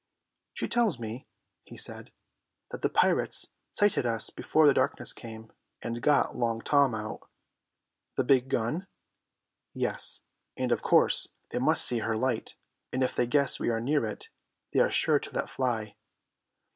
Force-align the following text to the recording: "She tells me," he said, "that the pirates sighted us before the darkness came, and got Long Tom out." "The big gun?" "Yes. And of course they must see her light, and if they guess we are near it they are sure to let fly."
"She 0.55 0.67
tells 0.67 0.97
me," 0.97 1.27
he 1.63 1.77
said, 1.77 2.11
"that 2.71 2.81
the 2.81 2.89
pirates 2.89 3.51
sighted 3.71 4.03
us 4.03 4.31
before 4.31 4.65
the 4.65 4.73
darkness 4.73 5.13
came, 5.13 5.51
and 5.79 6.01
got 6.01 6.35
Long 6.35 6.59
Tom 6.59 6.95
out." 6.95 7.29
"The 8.15 8.23
big 8.23 8.49
gun?" 8.49 8.87
"Yes. 9.75 10.21
And 10.57 10.71
of 10.71 10.81
course 10.81 11.27
they 11.51 11.59
must 11.59 11.85
see 11.85 11.99
her 11.99 12.17
light, 12.17 12.55
and 12.91 13.03
if 13.03 13.15
they 13.15 13.27
guess 13.27 13.59
we 13.59 13.69
are 13.69 13.79
near 13.79 14.03
it 14.07 14.29
they 14.73 14.79
are 14.79 14.89
sure 14.89 15.19
to 15.19 15.31
let 15.35 15.51
fly." 15.51 15.93